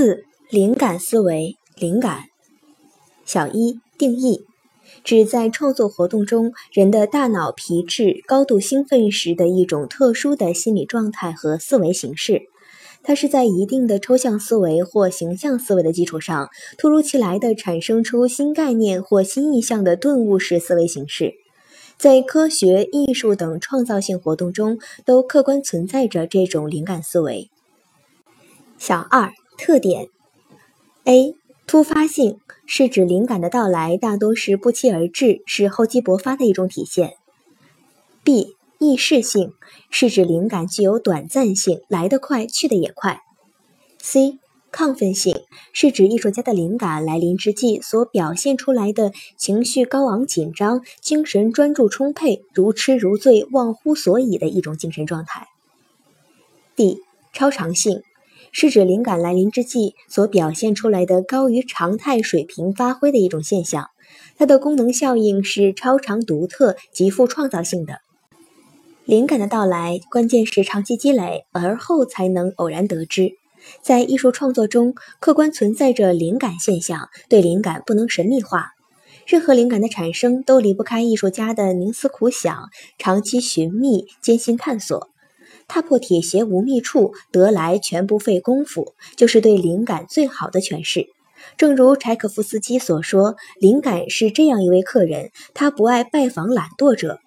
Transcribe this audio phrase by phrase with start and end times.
[0.00, 1.56] 四、灵感思维。
[1.74, 2.26] 灵感，
[3.24, 4.44] 小一定义，
[5.02, 12.42] 指在创作活动中，人的大脑皮质高度兴奋时的一种特殊的心理状态和思维形式。
[13.02, 21.34] 它是在一定的抽象思维或形象思维的基础上，突如其来的产生出新概念或新意象的顿悟式思维形式。
[21.96, 27.50] 在科学、艺术等创造性活动中，都客观存在着这种灵感思维。
[28.78, 30.08] 小二特点
[31.04, 31.34] ：A。
[31.66, 37.16] 突发性是指灵感的到来大多是不期而至，是厚积薄发的一种体现。
[38.24, 38.56] B.
[38.78, 39.52] 易逝性
[39.90, 43.20] 是指灵感具有短暂性，来得快，去得也快。
[44.00, 44.38] C.
[44.72, 45.42] 亢奋性
[45.74, 55.48] 是指艺术家的灵感来临之际所表现出来的情绪高昂、紧张、精神专注充沛、如痴如醉、忘乎所以的一种精神状态。
[56.74, 57.02] D.
[57.34, 58.02] 超常性。
[58.52, 63.90] 是指灵感来临之际所表现出来的高于常态水平发挥的一种现象，
[64.36, 68.00] 它的功能效应是超常独特、极富创造性的。
[69.04, 73.32] 灵感的到来，关键是长期积累，而后才能偶然得知。
[73.82, 78.72] 在艺术创作中，客观存在着灵感现象，对灵感不能神秘化。
[79.26, 85.10] 任何灵感的产生都离不开艺术家的冥思苦想、长期寻觅、艰辛探索。
[85.68, 91.06] 踏破铁鞋无觅处，得来全不费功夫，就是对灵感最好的诠释。
[91.56, 97.20] 正如柴可夫斯基所说：“灵感是这样一位客人，他不爱拜访懒惰者。”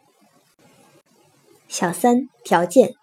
[1.69, 2.95] 小三条件，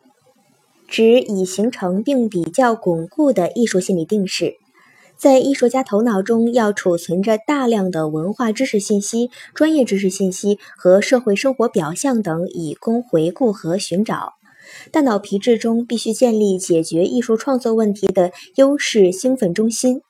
[0.87, 4.57] 指已形成并比较巩固的艺术心理定式，
[5.17, 14.35] 在艺术家头脑中要储存着大量的文化知识信息、专业知识信息和社会生活表象等，以供回顾和寻找。
[14.91, 20.03] 大脑皮质中必须建立解决艺术创作问题的优势兴奋中心。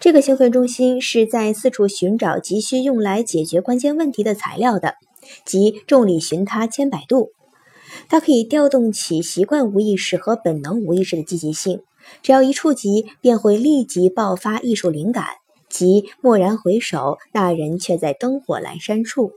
[0.00, 4.94] 这个兴奋中心是在四处寻找急需用来解决关键问题的材料的，
[5.46, 7.30] 即众里寻他千百度。
[8.08, 11.80] 它可以调动起习惯无意识和本能无意识的积极性，
[12.22, 15.24] 只要一触及，便会立即爆发艺术灵感，
[15.70, 19.30] 即蓦然回首，那人却在灯火阑珊处。